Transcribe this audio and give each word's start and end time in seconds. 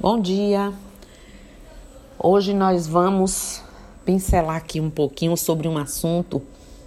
Bom 0.00 0.20
dia! 0.20 0.72
Hoje 2.16 2.54
nós 2.54 2.86
vamos 2.86 3.60
pincelar 4.04 4.54
aqui 4.54 4.80
um 4.80 4.88
pouquinho 4.88 5.36
sobre 5.36 5.66
um 5.66 5.76
assunto 5.76 6.40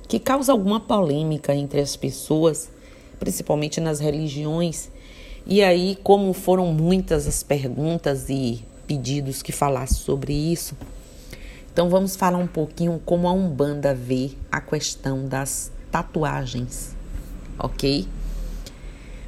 que 0.08 0.18
causa 0.18 0.54
alguma 0.54 0.80
polêmica 0.80 1.54
entre 1.54 1.82
as 1.82 1.98
pessoas, 1.98 2.72
principalmente 3.20 3.82
nas 3.82 4.00
religiões. 4.00 4.90
E 5.46 5.62
aí, 5.62 5.98
como 6.02 6.32
foram 6.32 6.68
muitas 6.68 7.28
as 7.28 7.44
perguntas 7.44 8.30
e 8.30 8.64
pedidos 8.88 9.42
que 9.44 9.52
falassem 9.52 9.98
sobre 9.98 10.32
isso, 10.32 10.74
então 11.74 11.90
vamos 11.90 12.16
falar 12.16 12.38
um 12.38 12.48
pouquinho 12.48 13.02
como 13.04 13.28
a 13.28 13.34
Umbanda 13.34 13.94
vê 13.94 14.32
a 14.50 14.62
questão 14.62 15.28
das 15.28 15.70
tatuagens, 15.92 16.96
ok? 17.60 18.08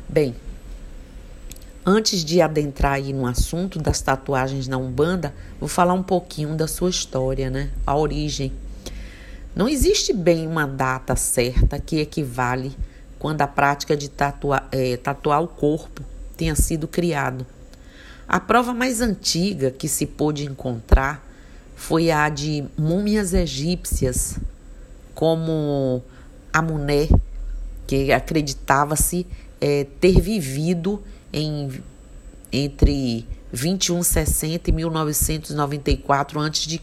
Bem, 0.08 0.34
Antes 1.86 2.24
de 2.24 2.42
adentrar 2.42 2.94
aí 2.94 3.12
no 3.12 3.26
assunto 3.26 3.78
das 3.78 4.00
tatuagens 4.00 4.70
na 4.70 4.78
Umbanda, 4.78 5.34
vou 5.60 5.68
falar 5.68 5.94
um 5.94 6.04
pouquinho 6.04 6.56
da 6.56 6.66
sua 6.66 6.90
história, 6.90 7.50
né? 7.50 7.72
A 7.86 7.98
origem. 7.98 8.54
Não 9.54 9.68
existe 9.68 10.14
bem 10.14 10.48
uma 10.48 10.66
data 10.66 11.14
certa 11.18 11.78
que 11.80 12.00
equivale 12.00 12.72
quando 13.20 13.42
a 13.42 13.48
prática 13.48 13.98
de 13.98 14.10
é, 14.72 14.96
tatuar 14.96 15.44
o 15.44 15.48
corpo 15.48 16.02
tenha 16.38 16.56
sido 16.56 16.88
criado. 16.88 17.46
A 18.26 18.40
prova 18.40 18.74
mais 18.74 19.02
antiga 19.02 19.70
que 19.70 19.90
se 19.90 20.06
pôde 20.06 20.46
encontrar 20.46 21.22
foi 21.76 22.12
a 22.12 22.30
de 22.30 22.64
múmias 22.78 23.34
egípcias, 23.34 24.40
como 25.14 26.02
Amuné, 26.54 27.10
que 27.86 28.14
acreditava-se 28.14 29.28
é, 29.60 29.86
ter 30.00 30.22
vivido 30.22 31.04
em, 31.34 31.84
entre 32.52 33.28
2160 33.52 34.70
e 34.70 34.74
1994 34.74 36.40
a.C. 36.40 36.80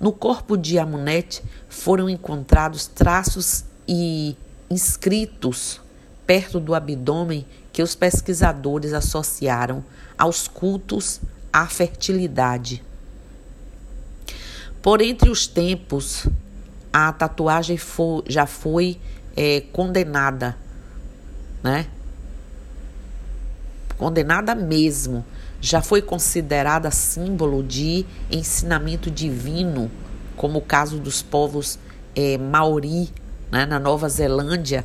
No 0.00 0.12
corpo 0.12 0.56
de 0.56 0.78
Amunete 0.78 1.42
foram 1.68 2.10
encontrados 2.10 2.86
traços 2.86 3.64
e 3.86 4.34
inscritos 4.68 5.80
perto 6.26 6.58
do 6.58 6.74
abdômen 6.74 7.46
que 7.72 7.82
os 7.82 7.94
pesquisadores 7.94 8.92
associaram 8.92 9.84
aos 10.18 10.48
cultos 10.48 11.20
à 11.52 11.66
fertilidade. 11.66 12.82
Por 14.80 15.00
entre 15.00 15.30
os 15.30 15.46
tempos, 15.46 16.26
a 16.92 17.12
tatuagem 17.12 17.76
foi, 17.76 18.24
já 18.26 18.46
foi 18.46 18.98
é, 19.36 19.60
condenada, 19.72 20.56
né? 21.62 21.86
Condenada 24.02 24.52
mesmo, 24.52 25.24
já 25.60 25.80
foi 25.80 26.02
considerada 26.02 26.90
símbolo 26.90 27.62
de 27.62 28.04
ensinamento 28.28 29.08
divino, 29.08 29.88
como 30.36 30.58
o 30.58 30.60
caso 30.60 30.98
dos 30.98 31.22
povos 31.22 31.78
é, 32.16 32.36
Maori, 32.36 33.10
né, 33.48 33.64
na 33.64 33.78
Nova 33.78 34.08
Zelândia, 34.08 34.84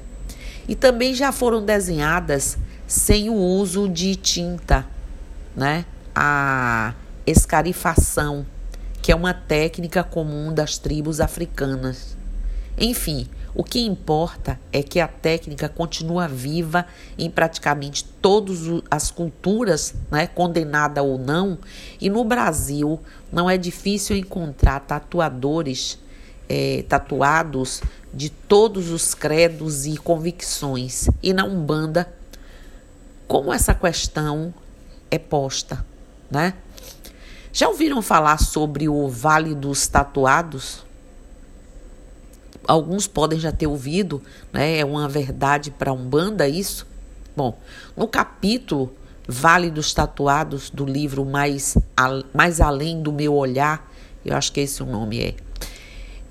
e 0.67 0.75
também 0.75 1.15
já 1.15 1.31
foram 1.31 1.65
desenhadas 1.65 2.59
sem 2.85 3.27
o 3.27 3.33
uso 3.33 3.89
de 3.89 4.15
tinta, 4.15 4.85
né, 5.55 5.83
a 6.13 6.93
escarifação, 7.25 8.45
que 9.01 9.11
é 9.11 9.15
uma 9.15 9.33
técnica 9.33 10.03
comum 10.03 10.53
das 10.53 10.77
tribos 10.77 11.19
africanas. 11.19 12.15
Enfim, 12.77 13.27
o 13.57 13.63
que 13.63 13.79
importa 13.79 14.59
é 14.71 14.83
que 14.83 14.99
a 14.99 15.07
técnica 15.07 15.67
continua 15.67 16.27
viva 16.27 16.85
em 17.17 17.27
praticamente 17.27 18.05
todas 18.21 18.59
as 18.89 19.09
culturas, 19.09 19.95
né, 20.11 20.27
condenada 20.27 21.01
ou 21.01 21.17
não, 21.17 21.57
e 21.99 22.07
no 22.07 22.23
Brasil 22.23 22.99
não 23.31 23.49
é 23.49 23.57
difícil 23.57 24.15
encontrar 24.15 24.81
tatuadores 24.81 25.97
é, 26.47 26.85
tatuados 26.87 27.81
de 28.13 28.29
todos 28.29 28.91
os 28.91 29.15
credos 29.15 29.87
e 29.87 29.97
convicções. 29.97 31.09
E 31.23 31.33
na 31.33 31.43
Umbanda, 31.43 32.13
como 33.27 33.51
essa 33.51 33.73
questão 33.73 34.53
é 35.09 35.17
posta, 35.17 35.83
né? 36.29 36.53
Já 37.51 37.67
ouviram 37.69 38.03
falar 38.03 38.37
sobre 38.37 38.87
o 38.87 39.09
Vale 39.09 39.55
dos 39.55 39.87
Tatuados? 39.87 40.85
Alguns 42.67 43.07
podem 43.07 43.39
já 43.39 43.51
ter 43.51 43.67
ouvido, 43.67 44.21
né? 44.51 44.79
É 44.79 44.85
uma 44.85 45.07
verdade 45.07 45.71
para 45.71 45.93
Umbanda 45.93 46.47
isso. 46.47 46.85
Bom, 47.35 47.57
no 47.95 48.07
capítulo 48.07 48.91
Vale 49.27 49.69
dos 49.69 49.93
Tatuados 49.93 50.69
do 50.69 50.85
livro 50.85 51.25
Mais, 51.25 51.77
Mais 52.33 52.61
Além 52.61 53.01
do 53.01 53.11
Meu 53.11 53.33
Olhar, 53.33 53.91
eu 54.25 54.35
acho 54.35 54.51
que 54.51 54.59
esse 54.59 54.81
o 54.81 54.85
nome 54.85 55.19
é, 55.21 55.35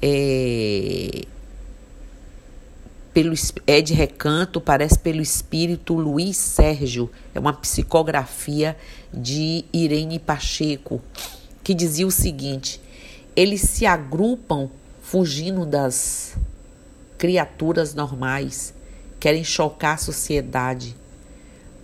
é 0.03 1.23
pelo 3.13 3.35
é 3.67 3.81
de 3.81 3.95
recanto, 3.95 4.61
parece 4.61 4.99
pelo 4.99 5.23
espírito 5.23 5.95
Luiz 5.95 6.37
Sérgio, 6.37 7.11
é 7.35 7.41
uma 7.41 7.53
psicografia 7.53 8.77
de 9.13 9.65
Irene 9.73 10.19
Pacheco, 10.19 11.01
que 11.65 11.73
dizia 11.73 12.07
o 12.07 12.11
seguinte: 12.11 12.79
eles 13.35 13.63
se 13.63 13.87
agrupam 13.87 14.69
fugindo 15.09 15.65
das 15.65 16.35
criaturas 17.17 17.95
normais, 17.95 18.75
querem 19.21 19.45
chocar 19.45 19.95
a 19.95 19.99
sociedade. 19.99 20.97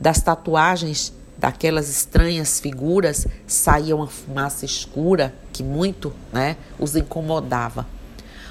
Das 0.00 0.20
tatuagens 0.20 1.12
daquelas 1.38 1.88
estranhas 1.88 2.58
figuras 2.58 3.28
saía 3.46 3.94
uma 3.94 4.08
fumaça 4.08 4.64
escura 4.64 5.32
que 5.52 5.62
muito 5.62 6.12
né, 6.32 6.56
os 6.80 6.96
incomodava. 6.96 7.86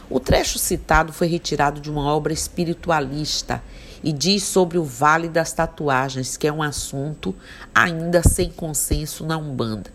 O 0.09 0.21
trecho 0.21 0.57
citado 0.57 1.11
foi 1.11 1.27
retirado 1.27 1.81
de 1.81 1.91
uma 1.91 2.05
obra 2.05 2.31
espiritualista 2.31 3.61
e 4.01 4.13
diz 4.13 4.43
sobre 4.43 4.77
o 4.77 4.85
Vale 4.85 5.27
das 5.27 5.51
Tatuagens, 5.51 6.37
que 6.37 6.47
é 6.47 6.51
um 6.51 6.63
assunto 6.63 7.35
ainda 7.75 8.23
sem 8.23 8.49
consenso 8.49 9.25
na 9.25 9.37
Umbanda. 9.37 9.91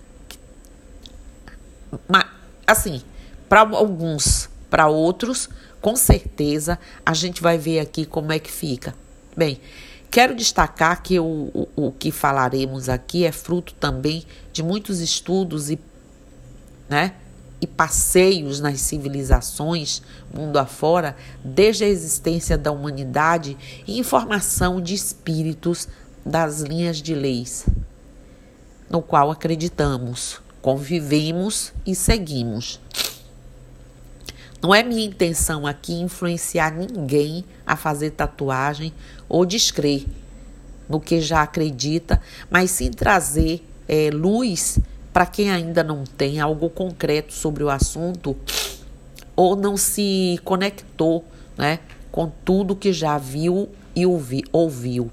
Mas, 2.06 2.26
assim, 2.66 3.02
para 3.48 3.60
alguns 3.60 4.50
para 4.70 4.88
outros, 4.88 5.48
com 5.80 5.96
certeza, 5.96 6.78
a 7.04 7.14
gente 7.14 7.42
vai 7.42 7.58
ver 7.58 7.80
aqui 7.80 8.04
como 8.04 8.32
é 8.32 8.38
que 8.38 8.50
fica. 8.50 8.94
Bem, 9.36 9.60
quero 10.10 10.34
destacar 10.34 11.02
que 11.02 11.18
o, 11.18 11.50
o, 11.54 11.86
o 11.86 11.92
que 11.92 12.10
falaremos 12.10 12.88
aqui 12.88 13.24
é 13.24 13.32
fruto 13.32 13.74
também 13.74 14.24
de 14.52 14.62
muitos 14.62 15.00
estudos 15.00 15.70
e, 15.70 15.78
né, 16.88 17.14
e 17.60 17.66
passeios 17.66 18.60
nas 18.60 18.80
civilizações, 18.80 20.02
mundo 20.32 20.58
afora, 20.58 21.16
desde 21.44 21.84
a 21.84 21.88
existência 21.88 22.58
da 22.58 22.70
humanidade 22.70 23.56
e 23.86 23.98
informação 23.98 24.80
de 24.80 24.94
espíritos 24.94 25.88
das 26.24 26.60
linhas 26.60 27.00
de 27.00 27.14
leis, 27.14 27.66
no 28.90 29.00
qual 29.00 29.30
acreditamos, 29.30 30.40
convivemos 30.60 31.72
e 31.86 31.94
seguimos. 31.94 32.80
Não 34.66 34.74
é 34.74 34.82
minha 34.82 35.04
intenção 35.04 35.64
aqui 35.64 35.92
influenciar 35.92 36.72
ninguém 36.72 37.44
a 37.64 37.76
fazer 37.76 38.10
tatuagem 38.10 38.92
ou 39.28 39.46
descrer 39.46 40.04
no 40.88 40.98
que 40.98 41.20
já 41.20 41.42
acredita, 41.42 42.20
mas 42.50 42.72
sim 42.72 42.90
trazer 42.90 43.64
é, 43.86 44.10
luz 44.12 44.80
para 45.12 45.24
quem 45.24 45.52
ainda 45.52 45.84
não 45.84 46.02
tem 46.02 46.40
algo 46.40 46.68
concreto 46.68 47.32
sobre 47.32 47.62
o 47.62 47.70
assunto 47.70 48.36
ou 49.36 49.54
não 49.54 49.76
se 49.76 50.40
conectou 50.42 51.24
né, 51.56 51.78
com 52.10 52.28
tudo 52.44 52.74
que 52.74 52.92
já 52.92 53.18
viu 53.18 53.68
e 53.94 54.04
ouvi, 54.04 54.42
ouviu. 54.50 55.12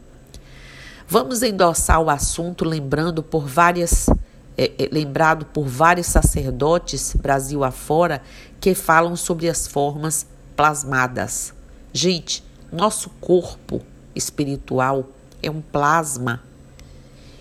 Vamos 1.08 1.44
endossar 1.44 2.02
o 2.02 2.10
assunto 2.10 2.66
lembrando 2.66 3.22
por 3.22 3.46
várias 3.48 4.10
é, 4.58 4.72
é, 4.78 4.90
lembrado 4.92 5.46
por 5.46 5.66
vários 5.68 6.08
sacerdotes 6.08 7.16
Brasil 7.16 7.64
afora 7.64 8.22
que 8.60 8.74
falam 8.74 9.16
sobre 9.16 9.50
as 9.50 9.68
formas 9.68 10.26
plasmadas. 10.56 11.54
Gente, 11.92 12.44
nosso 12.72 13.10
corpo 13.22 13.82
espiritual 14.16 15.10
é 15.42 15.50
um 15.50 15.62
plasma 15.62 16.42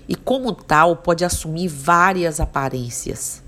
e, 0.09 0.15
como 0.15 0.53
tal, 0.53 0.97
pode 0.97 1.25
assumir 1.25 1.69
várias 1.69 2.41
aparências. 2.41 3.43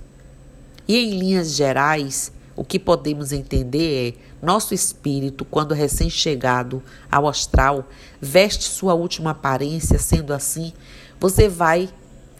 E, 0.87 0.97
em 0.97 1.19
linhas 1.19 1.53
gerais, 1.53 2.33
o 2.57 2.65
que 2.65 2.79
podemos 2.79 3.33
entender 3.33 4.15
é 4.15 4.45
nosso 4.45 4.75
espírito, 4.75 5.45
quando 5.45 5.75
recém-chegado 5.75 6.83
ao 7.11 7.27
astral, 7.27 7.89
veste 8.21 8.65
sua 8.65 8.95
última 8.95 9.31
aparência, 9.31 9.99
sendo 9.99 10.33
assim, 10.33 10.73
você 11.19 11.49
vai 11.49 11.89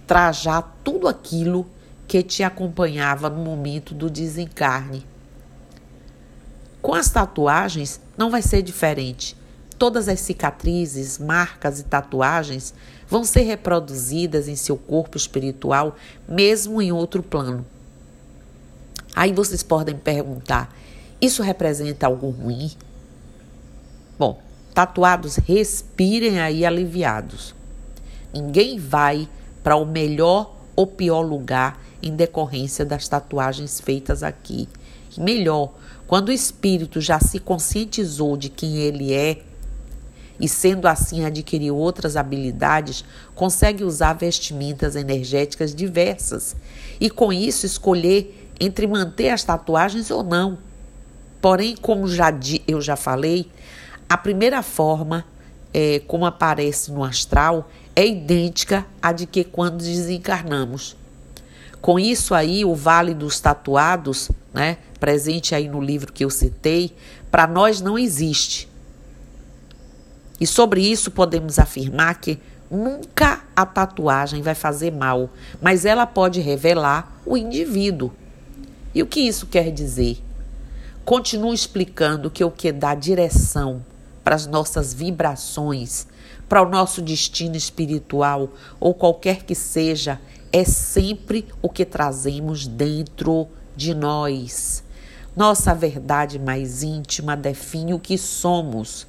trajar 0.07 0.77
tudo 0.83 1.09
aquilo 1.09 1.67
que 2.07 2.23
te 2.23 2.43
acompanhava 2.43 3.31
no 3.31 3.43
momento 3.43 3.95
do 3.95 4.11
desencarne. 4.11 5.07
Com 6.83 6.95
as 6.95 7.09
tatuagens 7.09 8.01
não 8.17 8.31
vai 8.31 8.43
ser 8.43 8.63
diferente. 8.63 9.37
Todas 9.79 10.09
as 10.09 10.21
cicatrizes, 10.21 11.19
marcas 11.19 11.81
e 11.81 11.85
tatuagens 11.85 12.75
vão 13.09 13.25
ser 13.25 13.43
reproduzidas 13.43 14.49
em 14.49 14.55
seu 14.55 14.77
corpo 14.77 15.17
espiritual, 15.17 15.97
mesmo 16.29 16.81
em 16.81 16.93
outro 16.93 17.23
plano. 17.23 17.65
Aí 19.17 19.33
vocês 19.33 19.63
podem 19.63 19.97
perguntar: 19.97 20.75
isso 21.21 21.43
representa 21.43 22.07
algo 22.07 22.31
ruim? 22.31 22.71
Bom, 24.19 24.41
tatuados, 24.73 25.37
respirem 25.37 26.41
aí 26.41 26.65
aliviados. 26.65 27.55
Ninguém 28.33 28.79
vai 28.79 29.29
para 29.65 29.75
o 29.75 29.85
melhor 29.87 30.55
ou 30.77 30.87
pior 30.87 31.23
lugar 31.23 31.83
em 32.03 32.15
decorrência 32.15 32.85
das 32.85 33.09
tatuagens 33.09 33.81
feitas 33.81 34.23
aqui. 34.23 34.69
E 35.17 35.21
melhor, 35.21 35.73
quando 36.07 36.29
o 36.29 36.33
espírito 36.33 37.01
já 37.01 37.19
se 37.19 37.39
conscientizou 37.39 38.37
de 38.37 38.51
quem 38.51 38.77
ele 38.77 39.13
é 39.13 39.41
e, 40.39 40.47
sendo 40.47 40.87
assim, 40.87 41.25
adquiriu 41.25 41.77
outras 41.77 42.17
habilidades, 42.17 43.05
consegue 43.35 43.83
usar 43.83 44.13
vestimentas 44.13 44.97
energéticas 44.97 45.75
diversas 45.75 46.55
e, 47.01 47.09
com 47.09 47.33
isso, 47.33 47.65
escolher 47.65 48.51
entre 48.61 48.87
manter 48.87 49.31
as 49.31 49.43
tatuagens 49.43 50.11
ou 50.11 50.23
não. 50.23 50.59
Porém, 51.41 51.75
como 51.77 52.07
já 52.07 52.33
eu 52.69 52.81
já 52.81 52.97
falei, 52.97 53.51
a 54.09 54.17
primeira 54.17 54.63
forma, 54.63 55.25
é, 55.73 56.01
como 56.07 56.27
aparece 56.27 56.93
no 56.93 57.03
astral, 57.03 57.69
é 57.97 58.07
idêntica 58.07 58.87
à 59.01 59.13
de 59.13 59.27
que 59.27 59.45
quando 59.45 59.79
desencarnamos. 59.79 60.97
Com 61.81 61.99
isso 61.99 62.35
aí, 62.35 62.65
o 62.65 62.75
Vale 62.75 63.15
dos 63.15 63.41
Tatuados, 63.41 64.31
né, 64.53 64.79
presente 64.99 65.55
aí 65.55 65.69
no 65.69 65.81
livro 65.81 66.13
que 66.13 66.25
eu 66.25 66.31
citei, 66.31 66.95
para 67.31 67.47
nós 67.47 67.81
não 67.81 67.99
existe. 67.99 68.69
E 70.41 70.47
sobre 70.47 70.81
isso 70.81 71.11
podemos 71.11 71.59
afirmar 71.59 72.21
que 72.21 72.41
nunca 72.71 73.45
a 73.55 73.65
tatuagem 73.65 74.43
vai 74.43 74.55
fazer 74.55 74.91
mal, 74.91 75.31
mas 75.61 75.85
ela 75.85 76.07
pode 76.07 76.41
revelar 76.41 77.21
o 77.25 77.37
indivíduo. 77.37 78.13
E 78.95 79.03
o 79.03 79.07
que 79.07 79.21
isso 79.21 79.47
quer 79.47 79.71
dizer? 79.71 80.23
Continuo 81.05 81.53
explicando 81.53 82.31
que 82.31 82.43
o 82.43 82.51
que 82.51 82.73
dá 82.73 82.95
direção 82.95 83.85
para 84.25 84.35
as 84.35 84.47
nossas 84.47 84.95
vibrações, 84.95 86.07
para 86.49 86.63
o 86.63 86.69
nosso 86.69 87.03
destino 87.03 87.57
espiritual 87.57 88.51
ou 88.79 88.95
qualquer 88.95 89.43
que 89.43 89.55
seja, 89.55 90.21
é 90.53 90.65
sempre 90.65 91.47
o 91.61 91.69
que 91.69 91.85
trazemos 91.85 92.67
dentro 92.67 93.49
de 93.77 93.95
nós. 93.95 94.85
Nossa 95.37 95.75
verdade 95.75 96.39
mais 96.39 96.83
íntima 96.83 97.37
define 97.37 97.93
o 97.93 97.99
que 97.99 98.17
somos. 98.17 99.07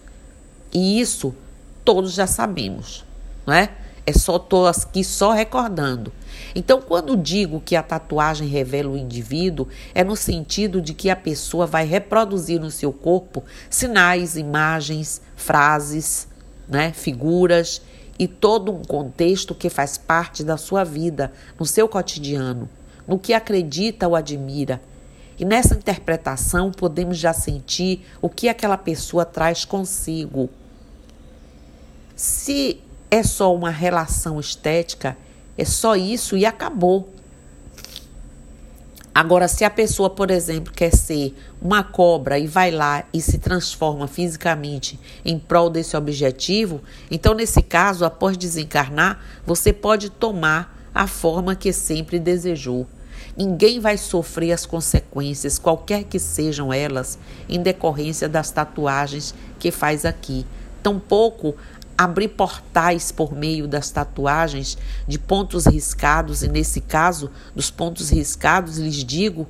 E 0.74 1.00
isso 1.00 1.36
todos 1.84 2.14
já 2.14 2.26
sabemos, 2.26 3.06
não 3.46 3.54
é? 3.54 3.70
É 4.08 4.14
só 4.14 4.38
estou 4.38 4.68
aqui 4.68 5.04
só 5.04 5.32
recordando. 5.32 6.12
Então, 6.54 6.82
quando 6.82 7.18
digo 7.18 7.60
que 7.60 7.76
a 7.76 7.84
tatuagem 7.84 8.48
revela 8.48 8.90
o 8.90 8.98
indivíduo, 8.98 9.68
é 9.94 10.04
no 10.04 10.16
sentido 10.16 10.82
de 10.82 10.94
que 10.94 11.10
a 11.10 11.16
pessoa 11.16 11.66
vai 11.66 11.86
reproduzir 11.86 12.60
no 12.60 12.70
seu 12.70 12.94
corpo 12.94 13.44
sinais, 13.70 14.36
imagens, 14.36 15.22
frases, 15.36 16.28
né, 16.68 16.92
figuras 16.92 17.82
e 18.18 18.28
todo 18.28 18.72
um 18.72 18.84
contexto 18.84 19.54
que 19.54 19.70
faz 19.70 19.98
parte 19.98 20.44
da 20.44 20.58
sua 20.58 20.84
vida, 20.84 21.32
no 21.60 21.66
seu 21.66 21.88
cotidiano, 21.88 22.70
no 23.08 23.20
que 23.20 23.34
acredita 23.34 24.08
ou 24.08 24.16
admira. 24.16 24.82
E 25.38 25.44
nessa 25.44 25.76
interpretação 25.76 26.72
podemos 26.72 27.18
já 27.18 27.34
sentir 27.34 28.06
o 28.22 28.30
que 28.30 28.48
aquela 28.48 28.78
pessoa 28.78 29.26
traz 29.26 29.66
consigo. 29.66 30.50
Se 32.16 32.80
é 33.12 33.22
só 33.22 33.54
uma 33.54 33.70
relação 33.70 34.40
estética, 34.40 35.18
é 35.58 35.66
só 35.66 35.96
isso 35.96 36.38
e 36.38 36.46
acabou. 36.46 37.10
Agora, 39.16 39.48
se 39.48 39.64
a 39.64 39.70
pessoa, 39.70 40.10
por 40.10 40.30
exemplo, 40.30 40.74
quer 40.74 40.94
ser 40.94 41.34
uma 41.62 41.82
cobra 41.82 42.38
e 42.38 42.48
vai 42.48 42.70
lá 42.70 43.06
e 43.14 43.22
se 43.22 43.38
transforma 43.38 44.10
fisicamente 44.10 45.00
em 45.24 45.40
prol 45.40 45.70
desse 45.70 45.96
objetivo, 45.96 46.82
então, 47.10 47.34
nesse 47.34 47.62
caso, 47.62 48.04
após 48.04 48.36
desencarnar, 48.36 49.24
você 49.46 49.72
pode 49.72 50.10
tomar 50.10 50.78
a 50.94 51.08
forma 51.08 51.56
que 51.56 51.72
sempre 51.72 52.20
desejou. 52.20 52.86
Ninguém 53.38 53.80
vai 53.80 53.98
sofrer 53.98 54.52
as 54.52 54.66
consequências, 54.66 55.58
qualquer 55.58 56.04
que 56.04 56.20
sejam 56.20 56.74
elas, 56.74 57.18
em 57.48 57.64
decorrência 57.64 58.28
das 58.28 58.52
tatuagens 58.52 59.34
que 59.58 59.72
faz 59.72 60.04
aqui. 60.04 60.46
Tampouco 60.84 61.56
abrir 61.98 62.30
portais 62.30 63.12
por 63.12 63.34
meio 63.34 63.68
das 63.68 63.90
tatuagens 63.90 64.78
de 65.08 65.18
pontos 65.18 65.66
riscados, 65.66 66.44
e 66.44 66.48
nesse 66.48 66.82
caso, 66.82 67.32
dos 67.56 67.72
pontos 67.72 68.10
riscados, 68.10 68.78
lhes 68.78 69.04
digo 69.04 69.48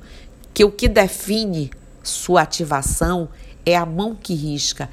que 0.54 0.64
o 0.64 0.70
que 0.70 0.88
define 0.88 1.70
sua 2.02 2.42
ativação 2.42 3.28
é 3.64 3.76
a 3.76 3.84
mão 3.84 4.14
que 4.14 4.34
risca, 4.34 4.88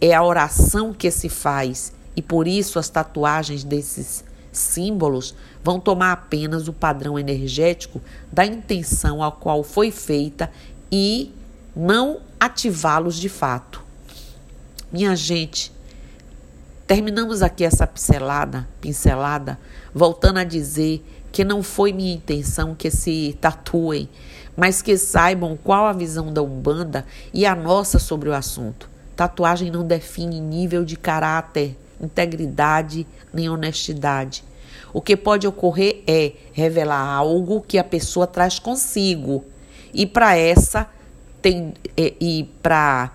é 0.00 0.14
a 0.14 0.22
oração 0.22 0.92
que 0.92 1.10
se 1.10 1.28
faz, 1.28 1.92
e 2.14 2.20
por 2.20 2.46
isso 2.46 2.78
as 2.78 2.88
tatuagens 2.88 3.64
desses 3.64 4.24
símbolos 4.52 5.34
vão 5.64 5.80
tomar 5.80 6.12
apenas 6.12 6.68
o 6.68 6.72
padrão 6.72 7.18
energético 7.18 8.02
da 8.30 8.44
intenção 8.44 9.22
a 9.22 9.32
qual 9.32 9.62
foi 9.62 9.90
feita 9.90 10.50
e 10.90 11.32
não 11.74 12.20
ativá-los 12.38 13.16
de 13.16 13.30
fato. 13.30 13.82
Minha 14.92 15.16
gente, 15.16 15.72
Terminamos 16.92 17.40
aqui 17.40 17.64
essa 17.64 17.86
pincelada, 17.86 18.68
pincelada, 18.78 19.58
voltando 19.94 20.40
a 20.40 20.44
dizer 20.44 21.02
que 21.32 21.42
não 21.42 21.62
foi 21.62 21.90
minha 21.90 22.12
intenção 22.12 22.74
que 22.74 22.90
se 22.90 23.34
tatuem, 23.40 24.10
mas 24.54 24.82
que 24.82 24.98
saibam 24.98 25.56
qual 25.56 25.86
a 25.86 25.94
visão 25.94 26.30
da 26.30 26.42
Umbanda 26.42 27.06
e 27.32 27.46
a 27.46 27.54
nossa 27.54 27.98
sobre 27.98 28.28
o 28.28 28.34
assunto. 28.34 28.90
Tatuagem 29.16 29.70
não 29.70 29.86
define 29.86 30.38
nível 30.38 30.84
de 30.84 30.94
caráter, 30.94 31.78
integridade 31.98 33.06
nem 33.32 33.48
honestidade. 33.48 34.44
O 34.92 35.00
que 35.00 35.16
pode 35.16 35.46
ocorrer 35.46 36.02
é 36.06 36.34
revelar 36.52 37.08
algo 37.08 37.64
que 37.66 37.78
a 37.78 37.84
pessoa 37.84 38.26
traz 38.26 38.58
consigo. 38.58 39.42
E 39.94 40.04
para 40.04 40.36
essa 40.36 40.86
tem 41.40 41.72
e, 41.96 42.14
e 42.20 42.44
para 42.62 43.12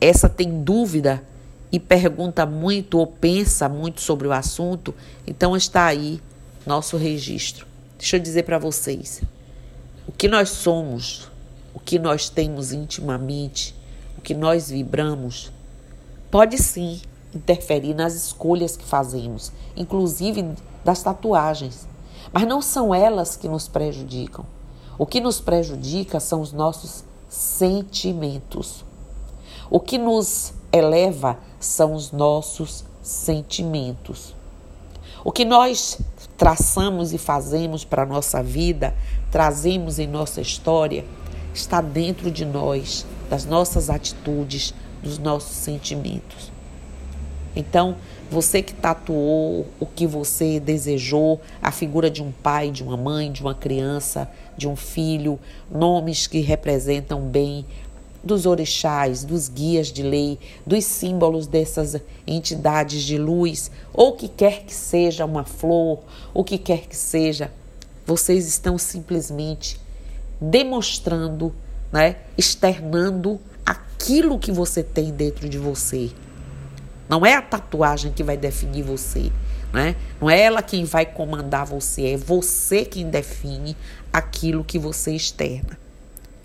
essa 0.00 0.30
tem 0.30 0.62
dúvida 0.62 1.22
e 1.72 1.78
pergunta 1.78 2.44
muito 2.44 2.98
ou 2.98 3.06
pensa 3.06 3.68
muito 3.68 4.00
sobre 4.00 4.26
o 4.26 4.32
assunto, 4.32 4.94
então 5.26 5.56
está 5.56 5.86
aí 5.86 6.20
nosso 6.66 6.96
registro. 6.96 7.66
Deixa 7.98 8.16
eu 8.16 8.20
dizer 8.20 8.44
para 8.44 8.58
vocês: 8.58 9.22
o 10.06 10.12
que 10.12 10.28
nós 10.28 10.48
somos, 10.50 11.30
o 11.72 11.78
que 11.78 11.98
nós 11.98 12.28
temos 12.28 12.72
intimamente, 12.72 13.74
o 14.18 14.20
que 14.20 14.34
nós 14.34 14.70
vibramos, 14.70 15.52
pode 16.30 16.58
sim 16.58 17.00
interferir 17.34 17.94
nas 17.94 18.14
escolhas 18.14 18.76
que 18.76 18.84
fazemos, 18.84 19.52
inclusive 19.76 20.54
das 20.84 21.02
tatuagens. 21.02 21.86
Mas 22.32 22.46
não 22.46 22.60
são 22.60 22.94
elas 22.94 23.36
que 23.36 23.48
nos 23.48 23.68
prejudicam. 23.68 24.44
O 24.98 25.06
que 25.06 25.20
nos 25.20 25.40
prejudica 25.40 26.20
são 26.20 26.40
os 26.40 26.52
nossos 26.52 27.04
sentimentos. 27.28 28.84
O 29.70 29.80
que 29.80 29.96
nos 29.96 30.52
eleva 30.72 31.38
são 31.58 31.94
os 31.94 32.12
nossos 32.12 32.84
sentimentos. 33.02 34.34
O 35.24 35.30
que 35.30 35.44
nós 35.44 35.98
traçamos 36.36 37.12
e 37.12 37.18
fazemos 37.18 37.84
para 37.84 38.02
a 38.02 38.06
nossa 38.06 38.42
vida, 38.42 38.94
trazemos 39.30 39.98
em 39.98 40.06
nossa 40.06 40.40
história, 40.40 41.04
está 41.52 41.80
dentro 41.80 42.30
de 42.30 42.44
nós, 42.44 43.04
das 43.28 43.44
nossas 43.44 43.90
atitudes, 43.90 44.72
dos 45.02 45.18
nossos 45.18 45.56
sentimentos. 45.56 46.50
Então, 47.54 47.96
você 48.30 48.62
que 48.62 48.72
tatuou 48.72 49.66
o 49.80 49.84
que 49.84 50.06
você 50.06 50.60
desejou, 50.60 51.40
a 51.60 51.72
figura 51.72 52.08
de 52.08 52.22
um 52.22 52.30
pai, 52.30 52.70
de 52.70 52.82
uma 52.82 52.96
mãe, 52.96 53.30
de 53.30 53.42
uma 53.42 53.54
criança, 53.54 54.30
de 54.56 54.68
um 54.68 54.76
filho, 54.76 55.38
nomes 55.70 56.26
que 56.26 56.40
representam 56.40 57.20
bem 57.22 57.66
dos 58.22 58.46
orixás, 58.46 59.24
dos 59.24 59.48
guias 59.48 59.88
de 59.88 60.02
lei, 60.02 60.38
dos 60.66 60.84
símbolos 60.84 61.46
dessas 61.46 61.96
entidades 62.26 63.02
de 63.02 63.18
luz, 63.18 63.70
ou 63.92 64.16
que 64.16 64.28
quer 64.28 64.64
que 64.64 64.74
seja 64.74 65.24
uma 65.24 65.44
flor, 65.44 66.00
o 66.34 66.44
que 66.44 66.58
quer 66.58 66.86
que 66.86 66.96
seja, 66.96 67.50
vocês 68.06 68.46
estão 68.46 68.76
simplesmente 68.76 69.80
demonstrando, 70.40 71.54
né, 71.92 72.16
externando 72.36 73.40
aquilo 73.64 74.38
que 74.38 74.50
você 74.50 74.82
tem 74.82 75.12
dentro 75.12 75.48
de 75.48 75.58
você. 75.58 76.10
Não 77.08 77.26
é 77.26 77.34
a 77.34 77.42
tatuagem 77.42 78.12
que 78.12 78.22
vai 78.22 78.36
definir 78.36 78.82
você, 78.82 79.32
né? 79.72 79.96
Não 80.20 80.30
é 80.30 80.40
ela 80.40 80.62
quem 80.62 80.84
vai 80.84 81.04
comandar 81.04 81.66
você, 81.66 82.12
é 82.12 82.16
você 82.16 82.84
quem 82.84 83.10
define 83.10 83.76
aquilo 84.12 84.64
que 84.64 84.78
você 84.78 85.12
externa. 85.12 85.78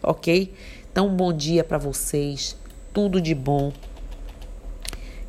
OK? 0.01 0.53
Então, 0.95 1.07
um 1.07 1.13
bom 1.13 1.33
dia 1.33 1.61
para 1.61 1.77
vocês, 1.77 2.55
tudo 2.93 3.19
de 3.19 3.35
bom. 3.35 3.73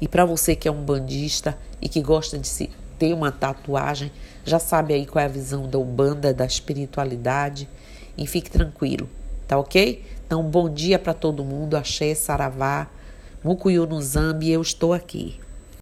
E 0.00 0.06
para 0.06 0.25
você 0.25 0.54
que 0.54 0.68
é 0.68 0.70
um 0.70 0.85
bandista 0.85 1.58
e 1.82 1.88
que 1.88 2.00
gosta 2.00 2.38
de 2.38 2.46
se 2.46 2.70
ter 2.96 3.12
uma 3.12 3.32
tatuagem, 3.32 4.12
já 4.44 4.61
sabe 4.61 4.94
aí 4.94 5.04
qual 5.04 5.20
é 5.20 5.25
a 5.25 5.28
visão 5.28 5.68
da 5.68 5.76
Umbanda, 5.76 6.32
da 6.32 6.46
espiritualidade. 6.46 7.68
E 8.16 8.28
fique 8.28 8.49
tranquilo, 8.49 9.08
tá 9.49 9.58
ok? 9.58 10.04
Então, 10.25 10.40
bom 10.44 10.73
dia 10.73 11.00
para 11.00 11.12
todo 11.12 11.44
mundo. 11.44 11.76
Axé, 11.76 12.14
Saravá, 12.14 12.87
Mucuyu 13.42 13.88
no 13.88 14.00
Zambi, 14.00 14.52
eu 14.52 14.62
estou 14.62 14.92
aqui. 14.92 15.40